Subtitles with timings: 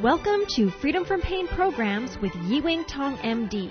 [0.00, 3.68] Welcome to Freedom from Pain programs with Yiwing Tong MD.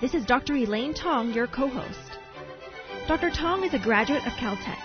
[0.00, 0.54] This is Dr.
[0.56, 2.18] Elaine Tong, your co-host.
[3.06, 3.30] Dr.
[3.30, 4.82] Tong is a graduate of Caltech.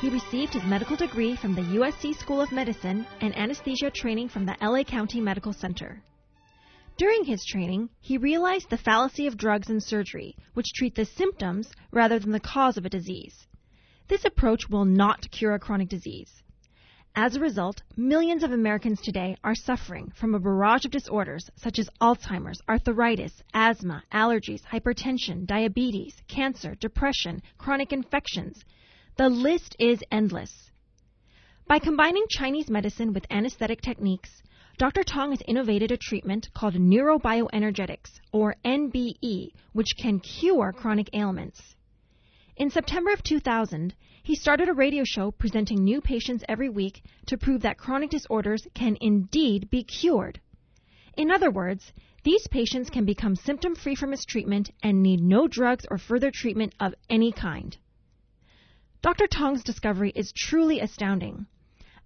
[0.00, 4.44] He received his medical degree from the USC School of Medicine and anesthesia training from
[4.44, 6.02] the LA County Medical Center.
[7.00, 11.72] During his training, he realized the fallacy of drugs and surgery, which treat the symptoms
[11.90, 13.46] rather than the cause of a disease.
[14.08, 16.42] This approach will not cure a chronic disease.
[17.16, 21.78] As a result, millions of Americans today are suffering from a barrage of disorders such
[21.78, 28.62] as Alzheimer's, arthritis, asthma, allergies, hypertension, diabetes, cancer, depression, chronic infections.
[29.16, 30.70] The list is endless.
[31.66, 34.42] By combining Chinese medicine with anesthetic techniques,
[34.80, 35.04] Dr.
[35.04, 41.76] Tong has innovated a treatment called neurobioenergetics, or NBE, which can cure chronic ailments.
[42.56, 47.36] In September of 2000, he started a radio show presenting new patients every week to
[47.36, 50.40] prove that chronic disorders can indeed be cured.
[51.14, 51.92] In other words,
[52.24, 56.30] these patients can become symptom free from his treatment and need no drugs or further
[56.30, 57.76] treatment of any kind.
[59.02, 59.26] Dr.
[59.26, 61.46] Tong's discovery is truly astounding.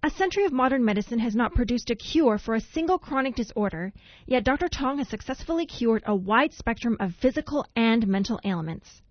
[0.03, 3.93] A century of modern medicine has not produced a cure for a single chronic disorder,
[4.27, 4.67] yet Dr.
[4.67, 9.01] Tong has successfully cured a wide spectrum of physical and mental ailments.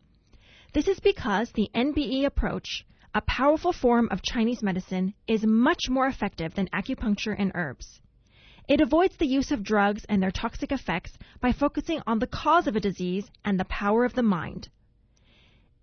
[0.73, 6.07] This is because the NBE approach, a powerful form of Chinese medicine, is much more
[6.07, 8.01] effective than acupuncture and herbs.
[8.67, 12.67] It avoids the use of drugs and their toxic effects by focusing on the cause
[12.67, 14.69] of a disease and the power of the mind.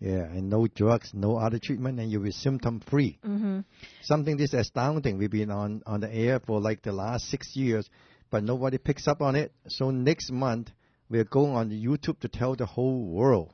[0.01, 3.21] Yeah, and no drugs, no other treatment, and you'll be symptom free.
[3.25, 3.61] Mm-hmm.
[4.03, 5.17] Something this astounding.
[5.17, 7.89] We've been on, on the air for like the last six years,
[8.29, 9.53] but nobody picks up on it.
[9.69, 10.73] So next month,
[11.09, 13.53] we're going on YouTube to tell the whole world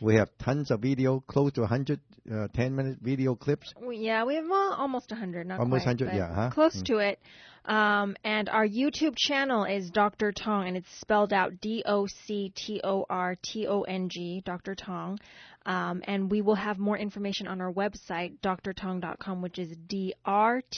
[0.00, 2.00] we have tons of video, close to 100
[2.32, 3.74] uh, 10 minute video clips.
[3.90, 6.50] Yeah, we have well, almost 100, not almost quite, 100, yeah, huh?
[6.50, 6.84] close mm.
[6.86, 7.18] to it.
[7.64, 10.32] Um, and our YouTube channel is Dr.
[10.32, 14.42] Tong, and it's spelled out D O C T O R T O N G,
[14.44, 14.74] Dr.
[14.74, 15.18] Tong.
[15.66, 20.68] Um, and we will have more information on our website, drtong.com, which is D-R-T-O-N-G.com.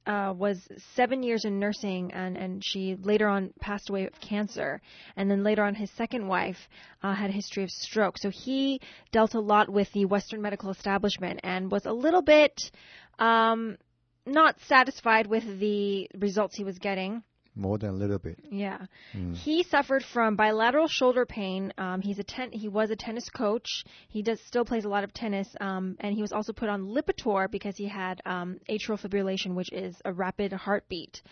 [0.06, 0.60] uh, was
[0.94, 4.81] seven years in nursing, and, and she later on passed away of cancer.
[5.16, 6.69] And then later on, his second wife
[7.03, 8.19] uh, had a history of stroke.
[8.19, 8.81] So he
[9.12, 12.70] dealt a lot with the Western medical establishment and was a little bit
[13.19, 13.78] um,
[14.26, 17.22] not satisfied with the results he was getting
[17.54, 18.38] more than a little bit.
[18.50, 19.34] Yeah, mm.
[19.37, 21.72] he suffered from bilateral shoulder pain.
[21.78, 23.84] Um, he's a ten- he was a tennis coach.
[24.09, 26.89] He does still plays a lot of tennis, um, and he was also put on
[26.89, 31.22] Lipitor because he had um, atrial fibrillation, which is a rapid heartbeat.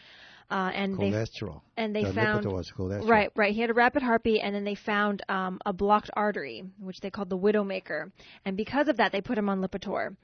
[0.50, 1.62] Uh, and cholesterol.
[1.76, 3.08] They, and they the found cholesterol.
[3.08, 3.54] right, right.
[3.54, 7.08] He had a rapid heartbeat, and then they found um, a blocked artery, which they
[7.08, 8.12] called the widowmaker.
[8.44, 10.14] And because of that, they put him on Lipitor.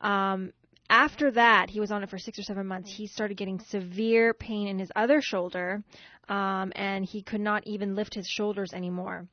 [0.00, 0.52] Um,
[0.88, 2.92] after that, he was on it for six or seven months.
[2.92, 5.82] He started getting severe pain in his other shoulder,
[6.28, 9.26] um, and he could not even lift his shoulders anymore.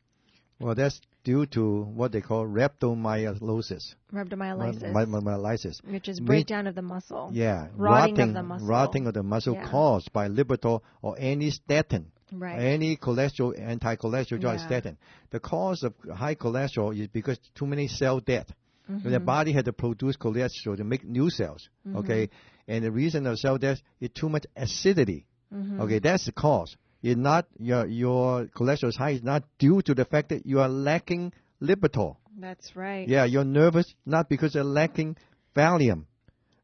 [0.60, 3.96] Well, that's due to what they call rhabdomyolysis.
[4.14, 4.94] Rhabdomyolysis.
[4.94, 5.84] Rhabdomyolysis.
[5.86, 7.30] Which is breakdown of the muscle.
[7.34, 7.68] Yeah.
[7.76, 8.68] Rotting, rotting of the muscle.
[8.68, 9.70] Rotting of the muscle yeah.
[9.70, 12.12] caused by Lipitor or any statin.
[12.32, 12.60] Right.
[12.60, 14.66] Any cholesterol, anti-cholesterol drug yeah.
[14.66, 14.98] statin.
[15.30, 18.48] The cause of high cholesterol is because too many cell death.
[18.90, 19.12] Mm-hmm.
[19.12, 21.70] The body had to produce cholesterol to make new cells.
[21.88, 21.98] Mm-hmm.
[22.00, 22.30] Okay,
[22.68, 25.26] and the reason of cell death is too much acidity.
[25.54, 25.82] Mm-hmm.
[25.82, 26.76] Okay, that's the cause.
[27.02, 29.12] It's not your your cholesterol is high.
[29.12, 32.16] It's not due to the fact that you are lacking lipitor.
[32.38, 33.08] That's right.
[33.08, 35.18] Yeah, you're nervous not because you're lacking
[35.56, 36.06] Valium.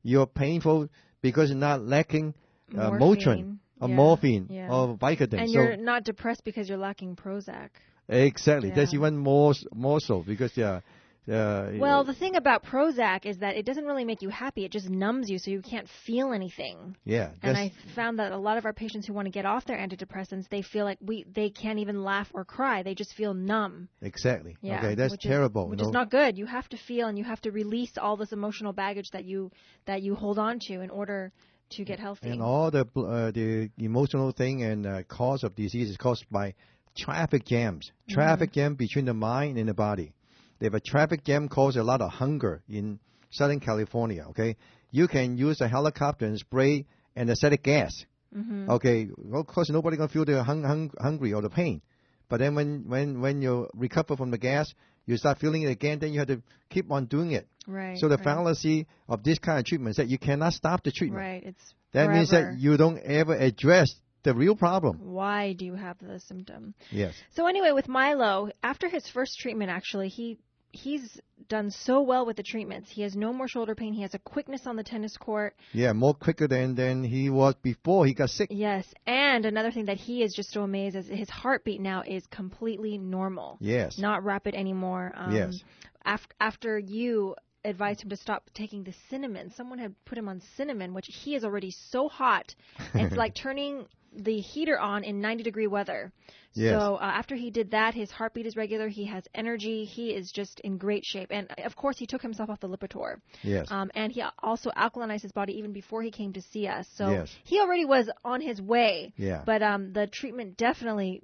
[0.01, 0.89] You're painful
[1.21, 2.33] because you're not lacking
[2.75, 3.60] uh, Motrin Morphine.
[3.81, 4.71] or Yeah, morphine yeah.
[4.71, 5.42] or Vicodin.
[5.42, 7.69] And so you're not depressed because you're lacking Prozac.
[8.07, 10.81] exactly, that's even more more so because yeah.
[11.27, 14.66] Uh, Well, the thing about Prozac is that it doesn't really make you happy.
[14.66, 16.95] It just numbs you so you can't feel anything.
[17.06, 19.66] yeah, And I found that a lot of our patients who want to get off
[19.66, 22.81] their antidepressants, they feel like we they can't even laugh or cry.
[22.83, 23.89] They just feel numb.
[24.01, 24.57] exactly.
[24.62, 25.68] Yeah, okay, that's which is- terrible.
[25.69, 26.38] which you is not good.
[26.38, 29.51] You have to feel and you have to release all this emotional baggage that you
[29.86, 31.31] that you hold on to in order
[31.71, 32.30] to get healthy.
[32.30, 36.56] And all the uh, the emotional thing and uh, cause of disease is caused by
[36.98, 37.92] traffic jams.
[37.92, 38.13] Mm-hmm.
[38.16, 40.13] Traffic jam between the mind and the body.
[40.59, 44.57] If a traffic jam causes a lot of hunger in Southern California, okay,
[44.91, 46.85] you can use a helicopter and spray
[47.15, 47.94] anesthetic gas.
[48.33, 51.81] hmm Okay, of course nobody gonna feel the hung, hung, hungry or the pain,
[52.27, 54.73] but then when when when you recover from the gas,
[55.06, 56.00] you start feeling it again.
[56.00, 57.47] Then you have to keep on doing it.
[57.67, 57.97] Right.
[58.00, 60.91] so the right, fallacy of this kind of treatment is that you cannot stop the
[60.91, 61.21] treatment.
[61.21, 61.44] Right.
[61.44, 65.00] It's That means that you don't ever address the real problem.
[65.13, 66.73] Why do you have the symptom?
[66.91, 67.13] Yes.
[67.35, 70.39] So anyway, with Milo, after his first treatment, actually, he
[70.71, 72.89] he's done so well with the treatments.
[72.92, 73.94] He has no more shoulder pain.
[73.94, 75.56] He has a quickness on the tennis court.
[75.74, 78.50] Yeah, more quicker than, than he was before he got sick.
[78.51, 82.25] Yes, and another thing that he is just so amazed is his heartbeat now is
[82.27, 83.98] completely normal, Yes.
[83.98, 85.12] not rapid anymore.
[85.16, 85.63] Um, Yes.
[86.06, 87.36] After after you
[87.66, 91.36] advised him to stop taking the cinnamon, someone had put him on cinnamon, which he
[91.36, 92.56] is already so hot.
[92.94, 93.86] it's like turning
[94.24, 96.12] the heater on in 90 degree weather.
[96.54, 96.80] Yes.
[96.80, 98.88] So uh, after he did that, his heartbeat is regular.
[98.88, 99.86] He has energy.
[99.86, 101.27] He is just in great shape.
[101.31, 103.21] And of course, he took himself off the Lipitor.
[103.44, 103.68] Yes.
[103.69, 106.88] Um, and he also alkalinized his body even before he came to see us.
[106.95, 107.36] So Yes.
[107.44, 109.13] he already was on his way.
[109.16, 109.44] Yeah.
[109.45, 111.21] But um, the treatment definitely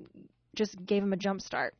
[0.55, 1.75] just gave him a jump start.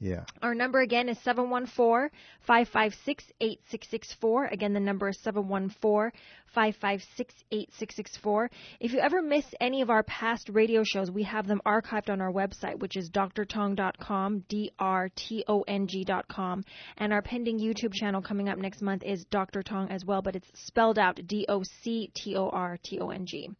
[0.00, 0.24] Yeah.
[0.42, 2.10] Our number again is 714
[2.46, 4.46] 556 8664.
[4.46, 6.12] Again, the number is 714
[6.54, 8.50] 556 8664.
[8.80, 12.20] If you ever miss any of our past radio shows, we have them archived on
[12.20, 16.64] our website, which is drtong.com, D R T O N G.com.
[16.96, 19.62] And our pending YouTube channel coming up next month is Dr.
[19.62, 23.10] Tong as well, but it's spelled out D O C T O R T O
[23.10, 23.50] N G.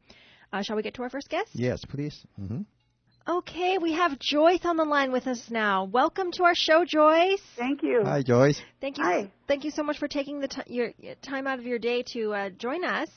[0.52, 1.50] Uh, shall we get to our first guest?
[1.52, 2.24] Yes, please.
[2.36, 2.62] hmm
[3.28, 5.84] Okay, we have Joyce on the line with us now.
[5.84, 7.42] Welcome to our show, Joyce.
[7.58, 8.00] Thank you.
[8.02, 8.58] Hi, Joyce.
[8.80, 9.04] Thank you.
[9.04, 9.30] Hi.
[9.46, 12.02] Thank you so much for taking the t- your your time out of your day
[12.14, 13.10] to uh, join us.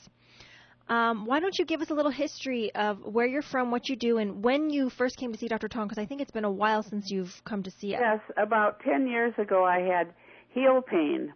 [0.90, 3.96] Um, why don't you give us a little history of where you're from, what you
[3.96, 5.70] do, and when you first came to see Dr.
[5.70, 5.88] Tong?
[5.88, 8.02] Because I think it's been a while since you've come to see us.
[8.02, 10.12] Yes, about 10 years ago I had
[10.50, 11.32] heel pain.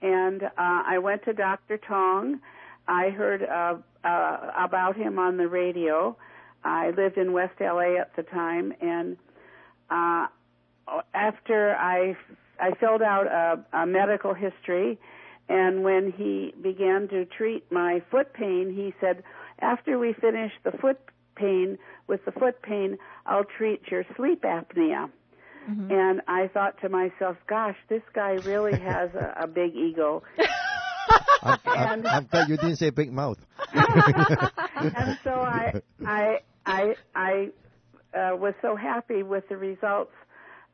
[0.00, 1.76] And uh, I went to Dr.
[1.76, 2.38] Tong.
[2.86, 6.16] I heard uh, uh, about him on the radio.
[6.64, 8.72] I lived in West LA at the time.
[8.80, 9.16] And
[9.90, 10.26] uh,
[11.14, 12.16] after I,
[12.60, 14.98] I filled out a, a medical history,
[15.48, 19.22] and when he began to treat my foot pain, he said,
[19.60, 20.98] after we finish the foot
[21.34, 25.10] pain with the foot pain, I'll treat your sleep apnea.
[25.90, 30.22] And I thought to myself, gosh, this guy really has a, a big ego.
[31.42, 33.38] I'm, I'm, I'm glad you didn't say big mouth.
[33.72, 37.50] and so I, I, I, I
[38.14, 40.12] uh, was so happy with the results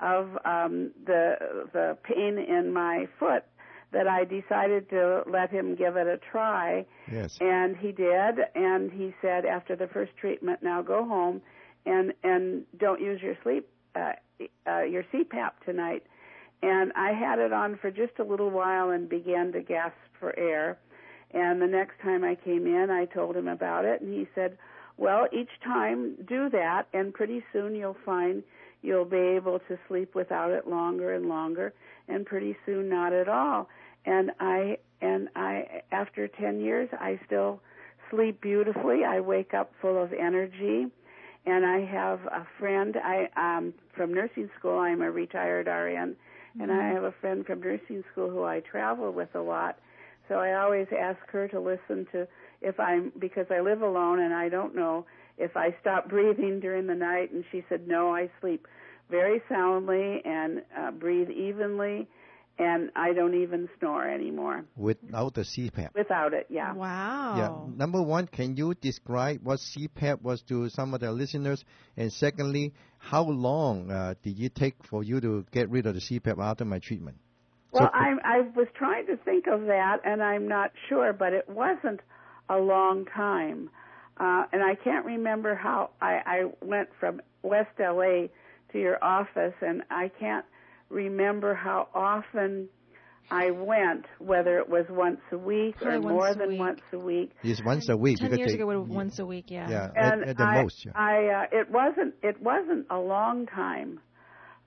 [0.00, 3.45] of um, the the pain in my foot
[3.92, 6.85] that I decided to let him give it a try.
[7.11, 7.38] Yes.
[7.40, 11.40] And he did, and he said after the first treatment, now go home
[11.87, 14.12] and and don't use your sleep uh,
[14.66, 16.04] uh, your CPAP tonight.
[16.62, 20.37] And I had it on for just a little while and began to gasp for
[20.37, 20.76] air.
[21.33, 24.57] And the next time I came in, I told him about it, and he said,
[24.98, 28.42] "Well, each time do that, and pretty soon you'll find
[28.82, 31.72] you'll be able to sleep without it longer and longer,
[32.08, 33.68] and pretty soon not at all."
[34.04, 37.60] And I and I after 10 years, I still
[38.10, 39.04] sleep beautifully.
[39.04, 40.90] I wake up full of energy.
[41.46, 44.78] And I have a friend I um from nursing school.
[44.78, 46.16] I'm a retired RN
[46.60, 49.78] and I have a friend from nursing school who I travel with a lot.
[50.28, 52.26] So I always ask her to listen to
[52.60, 56.86] if I'm because I live alone and I don't know if I stop breathing during
[56.86, 57.30] the night.
[57.32, 58.66] And she said, no, I sleep
[59.10, 62.06] very soundly and uh, breathe evenly,
[62.58, 65.94] and I don't even snore anymore Without the CPAP.
[65.94, 66.46] without it.
[66.50, 66.74] Yeah.
[66.74, 67.34] Wow.
[67.38, 67.76] Yeah.
[67.76, 71.64] Number one, can you describe what CPAP was to some of the listeners?
[71.96, 76.00] And secondly, how long uh, did it take for you to get rid of the
[76.00, 77.16] CPAP after my treatment?
[77.70, 81.32] Well, So- I I was trying to think of that, and I'm not sure, but
[81.32, 82.00] it wasn't
[82.48, 83.70] a long time,
[84.18, 88.26] uh, and I can't remember how I, I went from West LA
[88.72, 90.44] to your office, and I can't
[90.90, 92.68] remember how often
[93.30, 96.58] I went, whether it was once a week or Probably once more than week.
[96.58, 97.30] once a week.
[97.42, 98.18] It's once a week.
[98.18, 99.46] Ten because years they- ago, it was once a week.
[99.50, 99.68] Yeah.
[99.68, 100.84] Yeah, and at, at the I, most.
[100.86, 100.92] Yeah.
[100.94, 104.00] I uh, it wasn't it wasn't a long time.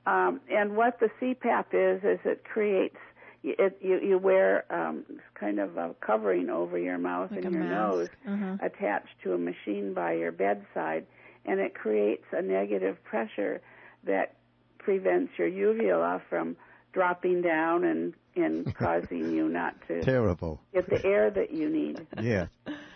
[0.05, 2.97] Um, and what the CPAP is is it creates
[3.43, 5.03] it you you wear um,
[5.35, 7.71] kind of a covering over your mouth Like and your mask.
[7.95, 8.57] nose Uh-huh.
[8.61, 11.05] attached to a machine by your bedside,
[11.45, 13.61] and it creates a negative pressure
[14.05, 14.35] that
[14.77, 16.55] prevents your uvula from
[16.93, 20.59] dropping down and and causing you not to Terrible.
[20.73, 22.05] get the air that you need.
[22.21, 22.47] Yeah.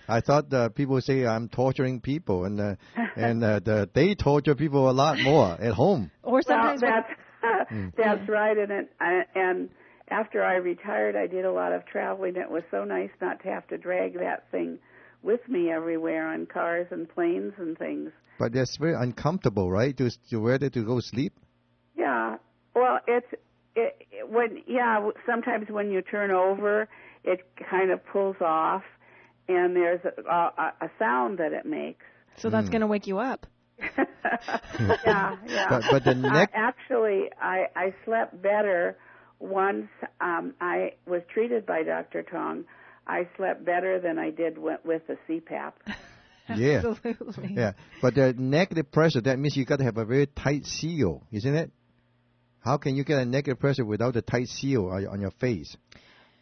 [0.07, 2.75] I thought uh, people say I'm torturing people, and uh,
[3.15, 6.11] and uh, the, they torture people a lot more at home.
[6.21, 7.03] Or sometimes well, when-
[7.81, 9.69] that's that's right, and it, I, and
[10.09, 12.35] after I retired, I did a lot of traveling.
[12.35, 14.79] It was so nice not to have to drag that thing
[15.24, 18.12] with me everywhere on cars and planes and things.
[18.38, 19.95] But that's very uncomfortable, right?
[19.97, 21.33] To to ready to go sleep.
[21.97, 22.38] Yeah,
[22.75, 23.27] well, it's
[23.75, 26.88] it, it when yeah sometimes when you turn over,
[27.24, 28.83] it kind of pulls off,
[29.47, 32.05] and there's a, a, a sound that it makes.
[32.38, 33.47] so that's going to wake you up.
[33.79, 35.67] yeah, yeah.
[35.69, 36.51] But but the Uh, neck.
[36.53, 38.97] actually, I I slept better
[39.39, 39.87] once
[40.21, 42.23] um, I was treated by Dr.
[42.23, 42.65] Tong.
[43.07, 45.73] I slept better than I did with, with the CPAP.
[46.55, 46.81] yeah.
[46.85, 47.53] Absolutely.
[47.53, 47.73] Yeah.
[48.01, 51.55] But the negative pressure that means you got to have a very tight seal, isn't
[51.55, 51.71] it?
[52.59, 55.77] How can you get a negative pressure without a tight seal on on your face?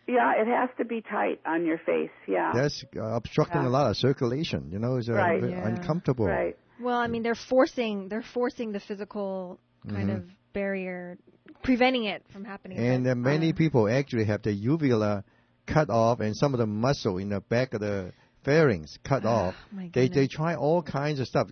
[0.07, 2.09] Yeah, it has to be tight on your face.
[2.27, 3.67] Yeah, That's uh, obstructing Yeah.
[3.67, 4.69] a lot of circulation.
[4.71, 5.41] You know, it's uh, Right.
[5.43, 5.67] Yeah.
[5.67, 6.25] uncomfortable.
[6.27, 6.57] right.
[6.81, 9.59] Well, I mean, they're forcing they're forcing the physical
[9.89, 10.15] kind Mhm.
[10.17, 10.23] of
[10.53, 11.17] barrier,
[11.63, 12.77] preventing it from happening.
[12.77, 15.23] And uh, many uh, people actually have the uvula
[15.65, 18.11] cut off and some of the muscle in the back of the
[18.43, 19.55] pharynx cut off.
[19.93, 21.47] They they try all kinds of stuff.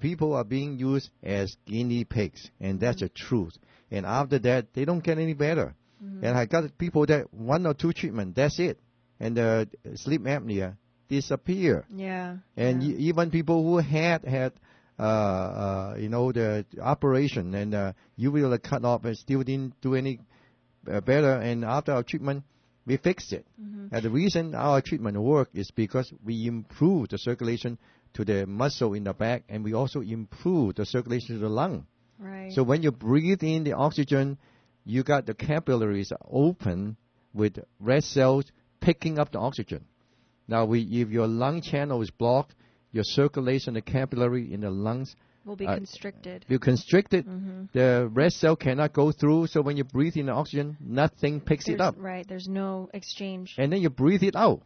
[0.00, 3.56] People are being used as guinea pigs, and that's the truth.
[3.90, 5.74] And after that, they don't get any better.
[6.04, 6.24] Mm-hmm.
[6.24, 8.78] And I got people that one or two treatment, that's it,
[9.18, 10.76] and the sleep apnea
[11.08, 11.84] disappear.
[11.94, 12.36] Yeah.
[12.56, 12.94] And yeah.
[12.94, 14.60] y- even people who had had, uh, uh,
[14.98, 20.20] you know, the operation and uh, uvula cut off and still didn't do any
[20.90, 21.32] uh, better.
[21.32, 22.44] And after our treatment,
[22.86, 23.46] we fixed it.
[23.60, 23.94] Mm-hmm.
[23.94, 27.78] And the reason our treatment work is because we improve the circulation
[28.14, 31.86] to the muscle in the back, and we also improve the circulation to the lung.
[32.18, 32.52] right.
[32.52, 34.38] So when you breathe in the oxygen,
[34.84, 36.96] you got the capillaries open
[37.34, 38.46] with red cells
[38.80, 39.84] picking up the oxygen.
[40.48, 42.54] Now, we, if your lung channel is blocked,
[42.92, 45.14] your circulation, the capillary in the lungs,
[45.44, 46.44] will be uh, constricted.
[46.48, 47.24] you constricted.
[47.26, 47.64] Mm-hmm.
[47.72, 49.46] The red cell cannot go through.
[49.48, 52.26] So when you breathe in the oxygen, nothing picks it up, Right.
[52.26, 53.54] There's no exchange.
[53.58, 54.62] and then you breathe it out.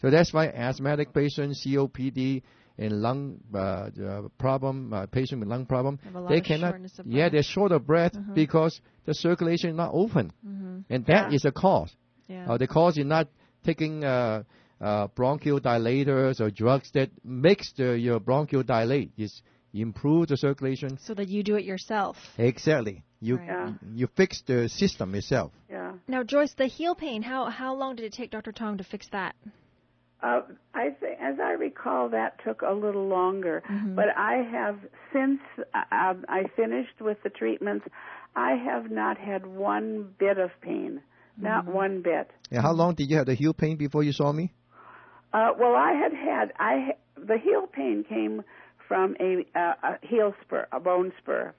[0.00, 2.42] So that's why asthmatic patients, COPD,
[2.78, 3.90] and lung uh,
[4.38, 6.74] problem, uh, patient with lung problem, Have a lot they cannot.
[7.04, 8.34] Yeah, they're short of breath Mhm.
[8.34, 10.78] because the circulation is not open, Mm-hmm.
[10.88, 11.48] and that is Yeah.
[11.50, 11.94] a cause.
[12.28, 12.50] Yeah.
[12.50, 13.28] Uh, the cause is not
[13.62, 14.42] taking uh,
[14.82, 19.12] uh, bronchial dilators or drugs that makes the, your bronchial dilate.
[19.16, 19.42] Is
[19.74, 20.98] improve the circulation.
[20.98, 22.16] so that you do it yourself.
[22.36, 23.02] Exactly.
[23.20, 23.46] You Right.
[23.46, 23.72] Yeah.
[23.94, 25.52] you fix the system itself.
[25.70, 25.92] Yeah.
[26.06, 27.22] Now, Joyce, the heel pain.
[27.22, 28.52] How how long did it take Dr.
[28.52, 29.34] Tong to fix that?
[30.22, 30.42] Uh,
[30.74, 33.62] I think, as I recall, that took a little longer.
[33.68, 33.94] Mhm.
[33.96, 34.76] But I have
[35.12, 35.40] since
[35.74, 37.86] uh, I finished with the treatments.
[38.36, 41.00] I have not had one bit of pain,
[41.36, 41.74] not Mm-hmm.
[41.84, 42.30] one bit.
[42.50, 44.52] And how long did you have the heel pain before you saw me?
[45.32, 48.42] Uh, well, I had had I the heel pain came
[48.86, 51.54] from a, uh, a heel spur, a bone spur,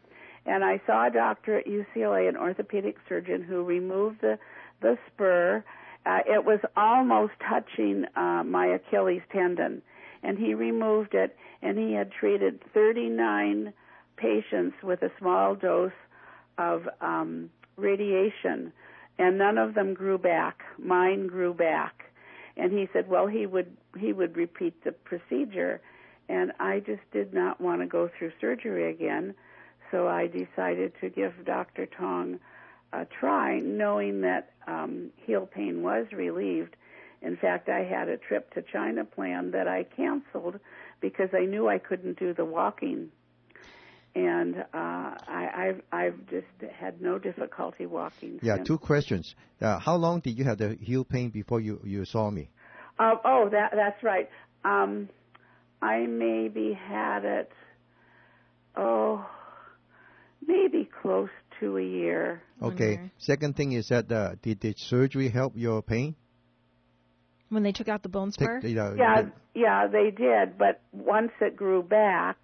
[0.45, 4.37] and I saw a doctor at UCLA, an orthopedic surgeon, who removed the
[4.81, 5.63] the spur.
[6.05, 9.81] Uh, it was almost touching uh, my Achilles tendon,
[10.21, 13.73] and he removed it, and he had treated 39
[14.17, 15.91] patients with a small dose
[16.57, 18.73] of um, radiation,
[19.17, 20.59] and none of them grew back.
[20.77, 22.12] Mine grew back
[22.57, 25.81] and he said well he would he would repeat the procedure.
[26.29, 29.35] And i just did not want to go through surgery again.
[29.91, 32.39] So i decided to give dr tong
[32.93, 36.75] a try knowing that um heel pain was relieved.
[37.21, 40.59] In fact i had a trip to china planned that i canceled
[41.01, 43.09] because i knew i couldn't do the walking
[44.15, 44.65] and uh
[45.27, 46.45] i i've i've just
[46.79, 48.67] had no difficulty walking Yeah, since.
[48.67, 49.35] two questions.
[49.61, 52.49] Uh, how long did you have the heel pain before you, you saw me?
[52.99, 54.29] Uh, oh, that that's right.
[54.63, 55.09] Um,
[55.81, 57.51] I maybe had it.
[58.75, 59.25] Oh,
[60.45, 61.29] maybe close
[61.59, 62.41] to a year.
[62.61, 62.95] Okay.
[62.95, 63.11] Wonder.
[63.17, 66.15] Second thing is that uh, did the surgery help your pain?
[67.49, 68.59] When they took out the bone spur?
[68.61, 70.57] Take, you know, Yeah, the- yeah, they did.
[70.57, 72.37] But once it grew back,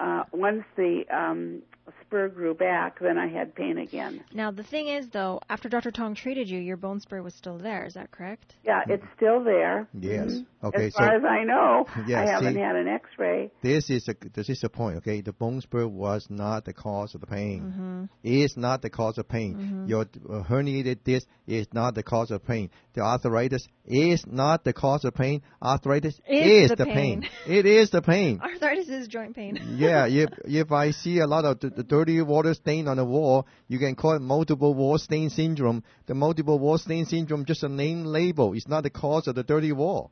[0.00, 1.62] uh, once the um,
[2.02, 4.22] spur grew back, then I had pain again.
[4.32, 5.90] Now, the thing is, though, after Dr.
[5.90, 7.84] Tong treated you, your bone spur was still there.
[7.84, 8.54] Is that correct?
[8.64, 9.88] Yeah, it's still there.
[9.92, 10.26] yes.
[10.30, 10.46] Mhm.
[10.64, 10.86] Okay.
[10.86, 13.50] as So far as I know, Yeah, I haven't see- had an X-ray.
[13.62, 14.96] this is a, this is the point.
[14.98, 15.20] Okay.
[15.20, 17.62] The bone spur was not the cause of the pain.
[17.62, 18.04] Mm-hmm.
[18.24, 19.54] Is not the cause of pain.
[19.56, 19.88] Mhm.
[19.88, 22.70] Your uh, herniated disc is not the cause of pain.
[22.94, 25.42] The arthritis is not the cause of pain.
[25.62, 27.20] Arthritis Is the the pain.
[27.22, 27.30] pain.
[27.46, 28.40] it is the pain.
[28.42, 29.76] Arthritis is joint pain.
[29.76, 33.04] yeah, if if I see a lot of the, the dirty water stain on the
[33.04, 35.84] wall, you can call it multiple wall stain syndrome.
[36.06, 38.54] The multiple wall stain syndrome just a name label.
[38.54, 40.10] It's not the cause of the dirty wall.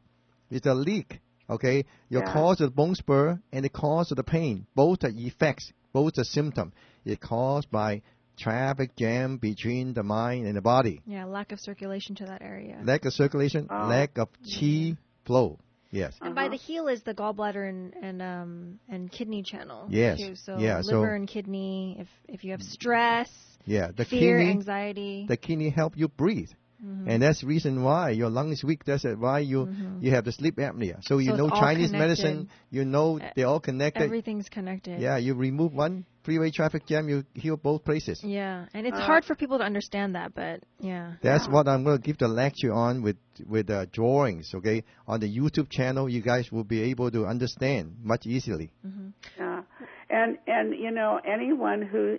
[0.51, 1.21] It's a leak.
[1.49, 2.33] Okay, your Yeah.
[2.33, 6.25] cause of bone spur and the cause of the pain, both are effects, both are
[6.25, 6.73] symptom.
[7.05, 8.03] It's caused by
[8.37, 11.01] traffic jam between the mind and the body.
[11.07, 12.81] Yeah, lack of circulation to that area.
[12.83, 13.87] Lack of circulation, Oh.
[13.89, 15.59] lack of chi flow.
[15.95, 16.19] Yes.
[16.21, 16.51] and by Uh-huh.
[16.51, 19.87] the heel is the gallbladder and and um and kidney channel.
[19.89, 20.19] Yes.
[20.19, 20.35] Too.
[20.35, 21.97] So Yeah, so- liver and kidney.
[22.01, 23.31] If if you have stress,
[23.65, 23.91] Yeah.
[23.97, 25.27] The fear, kidney, anxiety.
[25.29, 26.51] the kidney help you breathe.
[26.83, 27.09] Mhm.
[27.09, 28.85] And that's the reason why your lung is weak.
[28.85, 30.03] That's why you Mhm.
[30.03, 31.03] you have the sleep apnea.
[31.05, 31.99] So you So it's know Chinese connected.
[31.99, 32.49] medicine.
[32.71, 34.03] You know they're all connected.
[34.03, 35.01] Everything's connected.
[35.01, 38.23] yeah, you remove one freeway traffic jam, you heal both places.
[38.25, 41.13] Yeah, and it's Uh, hard for people to understand that, but yeah.
[41.23, 41.53] That's Yeah.
[41.53, 43.17] what I'm going to give the lecture on with
[43.47, 44.53] with uh, drawings.
[44.55, 48.71] Okay, on the YouTube channel, you guys will be able to understand much easily.
[48.83, 49.63] hmm Yeah,
[50.11, 52.19] and and you know anyone who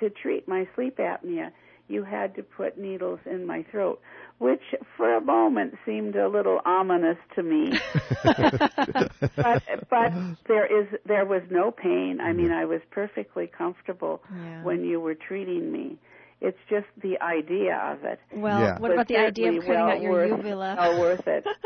[0.00, 1.50] to treat my sleep apnea,
[1.88, 4.00] you had to put needles in my throat,
[4.38, 4.62] which
[4.96, 7.78] for a moment seemed a little ominous to me.
[8.24, 10.12] but but
[10.46, 12.20] there is there was no pain.
[12.20, 12.54] I mean, mm-hmm.
[12.54, 14.62] I was perfectly comfortable Yeah.
[14.62, 15.98] when you were treating me.
[16.40, 18.20] It's just the idea of it.
[18.34, 18.72] Well, Yeah.
[18.78, 20.76] what was about the idea of certainly cutting well out your worth, uvula?
[20.78, 21.44] Well worth it.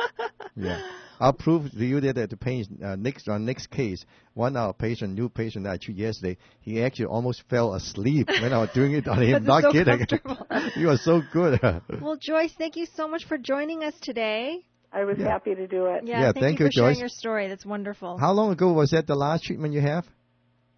[0.56, 0.82] Yeah,
[1.20, 2.64] I'll prove to you that the pain.
[2.84, 6.36] Uh, next on next case, one of our patient, new patient that I treated yesterday,
[6.60, 9.44] he actually almost fell asleep when I was doing it on him.
[9.44, 10.06] Not so kidding.
[10.76, 11.60] you are so good.
[12.00, 14.64] Well, Joyce, thank you so much for joining us today.
[14.92, 15.28] I was Yeah.
[15.28, 16.02] happy to do it.
[16.04, 17.00] Yeah, Yeah, thank, thank you you, for sharing Joyce.
[17.00, 17.48] your story.
[17.48, 18.18] That's wonderful.
[18.18, 20.04] How long ago was that the last treatment you have?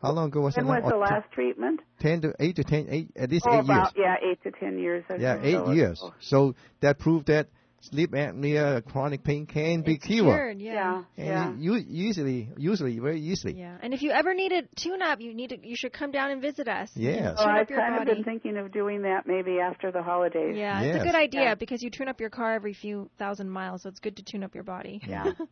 [0.02, 0.82] How long ago was When that?
[0.82, 1.80] was oh, the Oh, t- last treatment?
[2.00, 3.64] ten to eight to ten, eight at least Oh, eight years.
[3.66, 5.04] about yeah, eight to ten years.
[5.08, 6.00] I Yeah, eight years.
[6.02, 6.12] Oh.
[6.20, 7.46] So that proved that
[7.82, 10.24] sleep apnea, chronic pain can be It's cured.
[10.26, 11.02] cured, yeah.
[11.16, 11.72] Yeah, And yeah.
[11.74, 13.54] you usually, usually, very easily.
[13.58, 16.30] Yeah, and if you ever need a tune-up, you need to, you should come down
[16.30, 16.90] and visit us.
[16.94, 17.36] Yes.
[17.38, 20.02] So Tune I've up your kind of been thinking of doing that maybe after the
[20.02, 20.56] holidays.
[20.56, 21.54] Yeah, it's a good idea Yeah.
[21.54, 24.42] because you tune up your car every few thousand miles, so it's good to tune
[24.44, 25.00] up your body.
[25.06, 25.32] Yeah.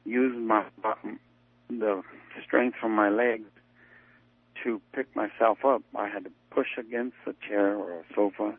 [0.06, 0.64] use my
[1.70, 2.02] the
[2.46, 3.50] strength from my legs
[4.64, 5.82] to pick myself up.
[5.96, 8.58] I had to push against a chair or a sofa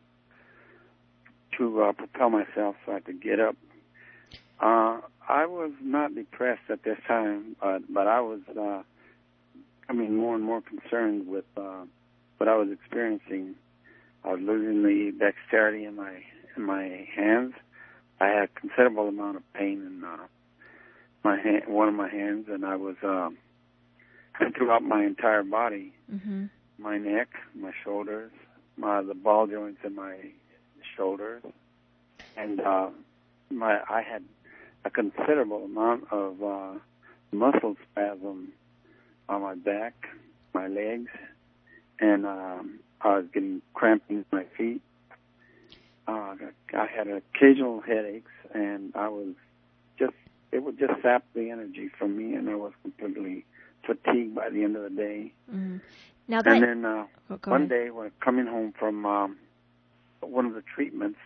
[1.58, 3.56] to uh, propel myself so I could get up.
[4.60, 8.82] Uh, I was not depressed at this time, but but I was, uh,
[9.88, 11.84] I mean, more and more concerned with uh,
[12.38, 13.54] what I was experiencing
[14.24, 16.22] I was losing the dexterity in my
[16.56, 17.54] in my hands.
[18.20, 20.26] I had a considerable amount of pain in uh,
[21.24, 22.96] my hand, one of my hands, and I was
[24.40, 26.46] um, throughout my entire body, Mm-hmm.
[26.79, 28.33] my neck, my shoulders,
[28.76, 30.16] my the ball joints in my
[30.96, 31.42] shoulders,
[32.37, 32.88] and uh,
[33.50, 34.24] my I had
[34.85, 36.72] a considerable amount of uh,
[37.33, 38.53] muscle spasm
[39.29, 39.94] on my back,
[40.53, 41.11] my legs,
[42.00, 44.83] and um, I was getting cramping in my feet.
[46.09, 46.35] Uh,
[46.76, 49.35] I had occasional headaches, and I was
[49.98, 50.14] just
[50.50, 53.44] it would just sap the energy from me, and I was completely
[53.87, 55.33] fatigued by the end of the day.
[55.51, 55.79] Mm-hmm.
[56.29, 57.69] Now that And then uh, oh, one ahead.
[57.71, 59.37] day, when coming home from um,
[60.21, 61.19] one of the treatments,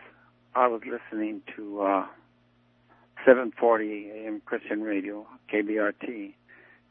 [0.55, 2.05] I was listening to uh,
[3.25, 6.33] 740 AM Christian Radio, KBRT,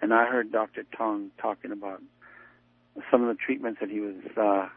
[0.01, 0.85] and I heard Dr.
[0.97, 2.03] Tong talking about
[3.11, 4.69] some of the treatments that he was uh,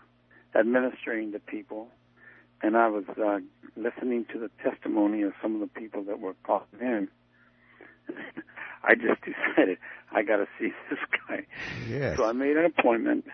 [0.57, 1.89] administering to people,
[2.61, 3.39] and I was uh,
[3.75, 7.07] listening to the testimony of some of the people that were calling in.
[8.83, 9.77] I just decided
[10.11, 11.45] I got to see this guy.
[11.89, 12.17] Yes.
[12.17, 13.25] So I made an appointment,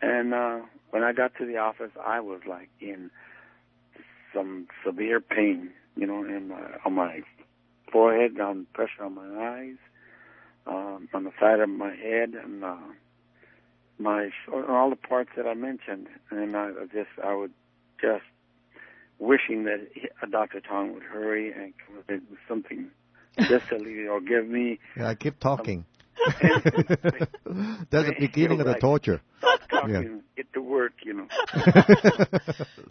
[0.00, 3.10] and uh, when I got to the office, I was like in
[4.34, 7.20] some severe pain, you know, in my, on my
[7.90, 9.76] forehead, on pressure on my eyes,
[10.66, 12.76] um, on the side of my head, and uh,
[13.98, 16.08] my all the parts that I mentioned.
[16.30, 17.52] And I just, I would
[18.00, 18.24] just
[19.18, 19.88] wishing that
[20.30, 20.60] Dr.
[20.60, 22.90] Tong would hurry and come up with something
[23.38, 25.84] just to leave or give me Yeah, I keep talking.
[27.90, 28.80] That's the beginning of the Right.
[28.80, 29.20] torture.
[29.38, 30.20] stop talking, Yeah.
[30.36, 31.28] get to work, you know.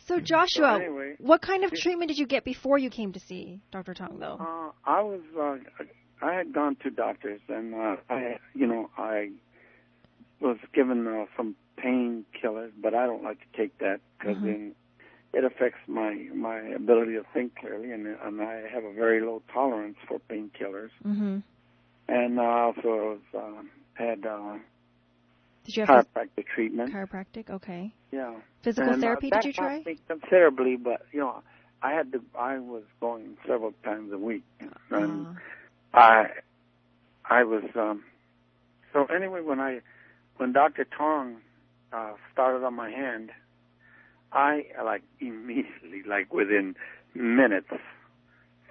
[0.08, 3.20] So Joshua, So anyway, what kind of treatment did you get before you came to
[3.20, 3.94] see Dr.
[3.96, 4.38] Tong, though?
[4.40, 5.56] Uh, I was, uh,
[6.22, 9.32] I had gone to doctors, and uh, I, you know, I
[10.40, 14.44] was given uh, some painkillers, but I don't like to take that because Mhm.
[14.44, 14.76] then
[15.38, 19.42] it affects my my ability to think clearly, and and I have a very low
[19.54, 20.92] tolerance for painkillers.
[21.06, 21.40] Mm-hmm.
[22.08, 23.62] And uh, also was, uh,
[23.96, 24.58] had uh,
[25.66, 26.94] Did you have phys- chiropractic treatment.
[26.94, 27.50] chiropractic?
[27.50, 27.92] Okay.
[28.12, 28.36] Yeah.
[28.64, 29.30] Physical And, uh, therapy?
[29.32, 29.82] that Did you try?
[29.86, 31.42] me considerably, but you know,
[31.82, 32.22] I had to.
[32.38, 34.44] I was going several times a week,
[34.92, 35.34] and Uh,
[35.94, 36.26] I,
[37.30, 37.64] I was.
[37.76, 38.04] um
[38.94, 39.82] So anyway, when I,
[40.38, 41.38] when Doctor Tong
[41.92, 43.32] uh, started on my hand,
[44.36, 46.76] I like immediately, like within
[47.14, 47.70] minutes,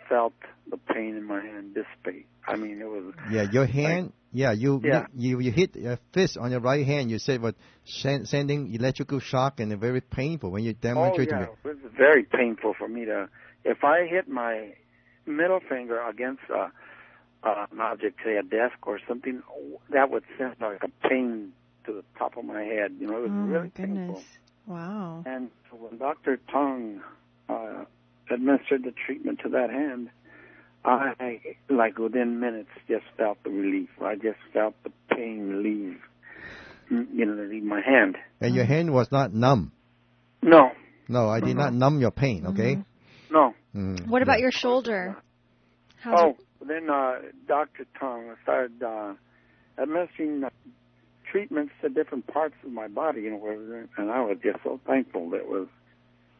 [0.09, 0.35] felt
[0.71, 2.27] the pain in my hand dissipate.
[2.47, 3.15] I mean, it was.
[3.31, 4.13] Yeah, your hand.
[4.33, 5.07] yeah, you, Yeah.
[5.17, 7.11] you you hit a fist on your right hand.
[7.11, 11.47] You said what sen- sending electrical shock and very painful when you Oh demonstrate yeah,
[11.47, 13.29] to it was very painful for me to.
[13.65, 14.75] If I hit my
[15.25, 16.71] middle finger against a,
[17.43, 19.43] uh, an object, say a desk or something,
[19.91, 21.53] that would send like a pain
[21.87, 22.97] to the top of my head.
[23.01, 23.97] You know, it was oh really my goodness.
[24.07, 24.23] painful.
[24.67, 25.23] Wow.
[25.27, 26.39] And when Dr.
[26.51, 27.01] Tong
[27.49, 27.85] uh,
[28.31, 30.11] administered the treatment to that hand,
[30.85, 33.89] I, like within minutes, just felt the relief.
[34.03, 35.99] I just felt the pain leave,
[36.91, 38.17] mm, you know, leave my hand.
[38.41, 39.73] And your hand was not numb.
[40.43, 40.73] No,
[41.09, 42.47] No, I did No, not numb your pain.
[42.49, 42.77] Okay.
[42.77, 42.85] Mhm.
[43.31, 43.55] no.
[43.75, 44.43] Mm, What about yeah.
[44.43, 45.17] your shoulder?
[46.01, 47.15] How's Oh, then uh,
[47.49, 47.87] Dr.
[47.99, 49.15] Tong started uh,
[49.79, 50.45] administering
[51.35, 54.79] treatments to different parts of my body, you know, where- and I was just so
[54.87, 55.67] thankful that it was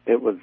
[0.05, 0.37] it was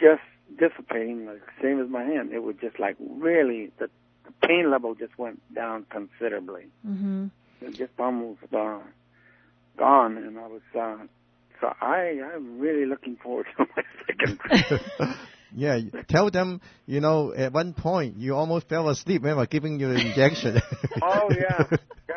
[0.00, 0.22] just
[0.58, 2.32] dissipating, like same as my hand.
[2.32, 3.90] It was just like really the,
[4.24, 6.66] the pain level just went down considerably.
[6.86, 7.26] mm-hmm.
[7.60, 8.78] It just almost uh,
[9.76, 10.96] gone, and I was uh,
[11.60, 15.16] so I I'm really looking forward to my second treatment.
[15.54, 16.60] yeah, tell them.
[16.86, 20.00] You know, at one point you almost fell asleep when I was giving you the
[20.00, 20.62] injection.
[21.02, 21.64] Oh yeah,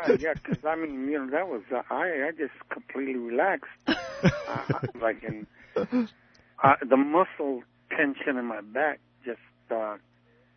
[0.08, 0.34] yeah, yeah.
[0.34, 2.28] Because I mean, you know, that was uh, I.
[2.28, 3.70] I just completely relaxed.
[4.24, 9.96] Uh, like in uh, the muscle tension in my back just uh,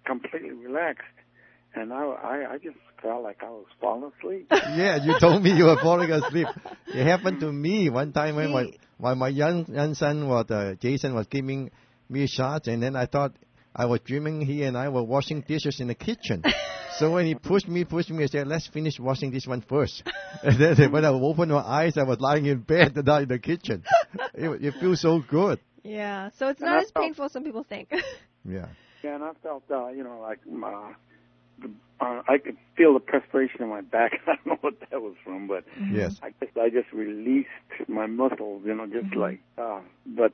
[0.05, 1.03] completely relaxed,
[1.73, 4.47] and I, I, I just felt like I was falling asleep.
[4.51, 6.47] yeah, you told me you were falling asleep.
[6.87, 8.65] It happened to me one time when my
[8.97, 11.71] when my young young son was uh, Jason was giving
[12.09, 13.33] me shots, and then I thought
[13.75, 16.43] I was dreaming he and I were washing dishes in the kitchen.
[16.97, 20.03] so when he pushed me, pushed me, I said, "Let's finish washing this one first.
[20.43, 23.39] And then when I opened my eyes, I was lying in bed, not in the
[23.39, 23.83] kitchen.
[24.33, 25.59] it, it feels so good.
[25.83, 26.29] Yeah.
[26.37, 27.91] So it's And not I as felt- painful as some people think.
[28.47, 28.67] Yeah.
[29.03, 30.93] Yeah, and I felt, uh, you know, like uh,
[31.61, 34.11] the, uh, I could feel the perspiration in my back.
[34.27, 36.19] I don't know what that was from, but Yes.
[36.21, 37.49] I just I just released
[37.87, 39.15] my muscles, you know, just Mhm.
[39.25, 39.39] like.
[39.57, 40.31] Uh, but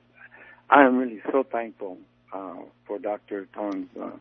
[0.70, 1.98] I am really so thankful
[2.88, 3.48] for Dr.
[3.54, 4.12] Tong's uh,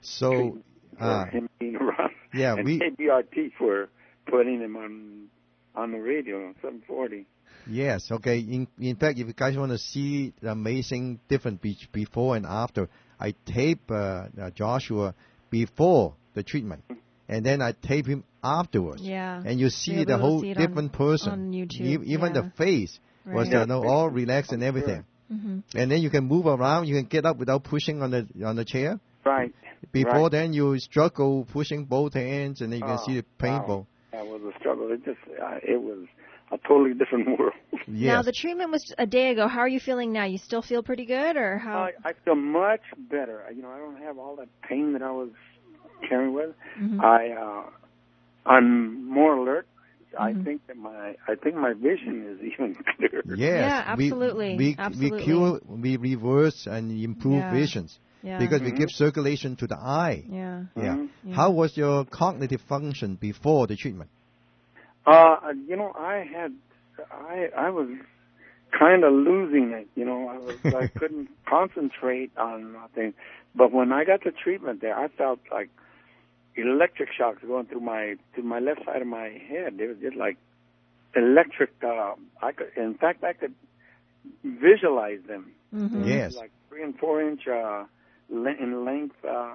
[0.00, 0.64] So, treatment,
[0.98, 3.88] for uh, him being around, yeah, and we KBRT for
[4.26, 5.26] putting him on
[5.74, 7.26] on the radio on 740.
[7.68, 8.38] Yes, okay.
[8.38, 12.46] In, in fact, if you guys want to see the amazing difference be- before and
[12.46, 12.88] after,
[13.20, 13.94] I tape uh,
[14.40, 15.14] uh, Joshua
[15.50, 16.82] before the treatment,
[17.28, 19.02] and then I tape him afterwards.
[19.02, 19.42] Yeah.
[19.44, 21.32] And you see You're the whole see it on- different person.
[21.32, 22.42] on YouTube, E- even yeah.
[22.42, 23.62] the face was Right.
[23.62, 25.04] uh, no, all relaxed and everything.
[25.28, 26.86] Hmm And then you can move around.
[26.86, 29.00] You can get up without pushing on the on the chair.
[29.24, 29.52] Right.
[29.92, 30.30] Before Right.
[30.32, 33.86] then, you struggle pushing both hands, and then you can Oh, see it painful.
[34.12, 34.90] That was a struggle.
[34.92, 36.06] It just, uh, it was
[36.50, 37.52] a totally different world.
[37.88, 38.14] Yes.
[38.14, 39.46] Now the treatment was a day ago.
[39.48, 40.24] How are you feeling now?
[40.24, 41.78] You still feel pretty good, or how?
[41.78, 43.44] I, I feel much better.
[43.54, 45.30] You know, I don't have all that pain that I was
[46.08, 46.50] carrying with.
[46.80, 47.00] Mhm.
[47.00, 47.70] I, uh,
[48.48, 49.66] I'm more alert.
[50.18, 50.44] I Mhm.
[50.44, 53.22] think that my, I think my vision is even clearer.
[53.26, 55.18] Yes, Yeah, absolutely, We, absolutely.
[55.18, 57.50] we cure, we reverse and improve Yeah.
[57.52, 58.38] visions yeah.
[58.38, 58.78] because we Mhm.
[58.78, 60.24] give circulation to the eye.
[60.28, 60.64] yeah.
[60.76, 61.06] Yeah.
[61.24, 61.34] Yeah.
[61.34, 64.10] How was your cognitive function before the treatment?
[65.06, 65.36] Uh,
[65.68, 66.52] you know, I had,
[67.12, 67.88] I, I was
[68.76, 69.88] kind of losing it.
[69.94, 73.14] You know, I was, I couldn't concentrate on nothing.
[73.54, 75.70] But when I got the treatment there, I felt like
[76.56, 79.78] electric shocks going through my, through my left side of my head.
[79.80, 80.36] It was just like
[81.14, 81.70] electric.
[81.82, 83.54] Uh, I could, in fact, I could
[84.44, 85.52] visualize them.
[85.74, 86.06] Mhm.
[86.06, 86.34] Yes.
[86.36, 87.84] Like three and four inch uh,
[88.30, 89.54] le- in length uh,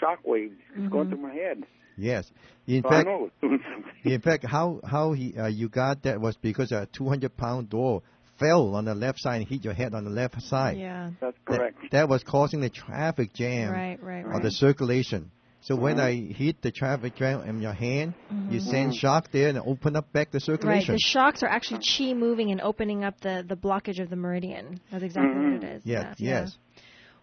[0.00, 1.64] shock waves just going through my head.
[1.96, 2.30] Yes.
[2.66, 4.12] In So I fact, know it was doing something.
[4.12, 8.02] in fact, how how he uh, you got that was because a 200 pound door
[8.38, 10.78] fell on the left side and hit your head on the left side.
[10.78, 11.10] Yeah.
[11.20, 11.78] That's correct.
[11.92, 14.02] that was causing the traffic jam Right.
[14.02, 14.24] Right.
[14.24, 15.30] or the circulation.
[15.62, 16.00] So when.
[16.00, 18.14] I hit the traffic jam in your hand,
[18.50, 18.70] you Mhm.
[18.70, 20.68] send shock there and open up back the circulation.
[20.68, 20.80] Right.
[20.82, 20.94] circulation.
[20.94, 24.80] The shocks are actually chi moving and opening up the the blockage of the meridian.
[24.90, 25.76] That's exactly what it Mhm.
[25.76, 25.82] is.
[25.86, 26.58] yes, Yeah, yes.
[26.74, 26.82] yeah.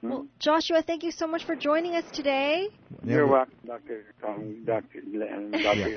[0.10, 2.70] Well, Joshua, thank you so much for joining us today,
[3.04, 5.90] You're welcome, Doctor Tom, Doctor Len, Doctor.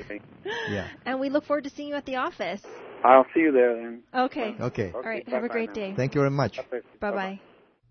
[0.43, 0.53] Yeah.
[0.69, 0.87] Yeah.
[1.05, 2.61] and we look forward to seeing you at the office.
[3.05, 4.03] I'll see you there then.
[4.13, 4.55] Okay.
[4.59, 4.91] Okay.
[4.93, 5.23] All right.
[5.29, 5.73] Have a bye-bye great now.
[5.75, 5.93] day.
[5.95, 6.57] Thank you very much.
[6.57, 6.83] God bless.
[6.99, 7.39] Bye bye.